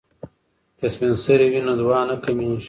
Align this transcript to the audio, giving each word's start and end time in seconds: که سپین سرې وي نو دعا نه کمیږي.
که 0.77 0.85
سپین 0.93 1.13
سرې 1.25 1.47
وي 1.51 1.61
نو 1.65 1.73
دعا 1.81 2.01
نه 2.09 2.15
کمیږي. 2.23 2.59